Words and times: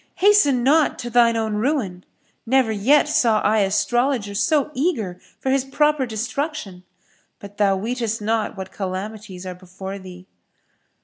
Hasten 0.15 0.63
not 0.63 0.97
to 0.97 1.11
shine 1.11 1.37
own 1.37 1.57
ruin: 1.57 2.03
never 2.43 2.71
yet 2.71 3.07
saw 3.07 3.39
I 3.41 3.59
astrologer 3.59 4.33
so 4.33 4.71
eager 4.73 5.19
for 5.39 5.51
his 5.51 5.63
proper 5.63 6.07
destruction; 6.07 6.83
but 7.37 7.57
thou 7.57 7.75
weetest 7.77 8.19
not 8.19 8.57
what 8.57 8.71
calamities 8.71 9.45
are 9.45 9.53
before 9.53 9.99
thee." 9.99 10.25